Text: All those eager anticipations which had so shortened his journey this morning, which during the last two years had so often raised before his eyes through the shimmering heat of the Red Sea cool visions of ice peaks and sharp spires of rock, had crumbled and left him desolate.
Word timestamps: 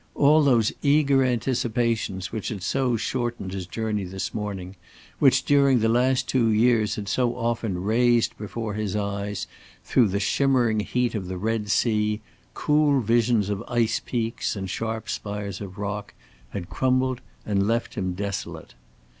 All 0.15 0.41
those 0.43 0.73
eager 0.81 1.23
anticipations 1.23 2.31
which 2.31 2.47
had 2.47 2.63
so 2.63 2.97
shortened 2.97 3.53
his 3.53 3.67
journey 3.67 4.03
this 4.03 4.33
morning, 4.33 4.75
which 5.19 5.45
during 5.45 5.77
the 5.79 5.89
last 5.89 6.27
two 6.27 6.49
years 6.49 6.95
had 6.95 7.07
so 7.07 7.35
often 7.35 7.83
raised 7.83 8.35
before 8.35 8.73
his 8.73 8.95
eyes 8.95 9.45
through 9.83 10.07
the 10.07 10.19
shimmering 10.19 10.79
heat 10.79 11.13
of 11.13 11.27
the 11.27 11.37
Red 11.37 11.69
Sea 11.69 12.19
cool 12.55 12.99
visions 13.01 13.49
of 13.49 13.63
ice 13.67 14.01
peaks 14.03 14.55
and 14.55 14.67
sharp 14.71 15.07
spires 15.07 15.61
of 15.61 15.77
rock, 15.77 16.15
had 16.49 16.67
crumbled 16.67 17.21
and 17.45 17.67
left 17.67 17.93
him 17.93 18.13
desolate. 18.13 18.73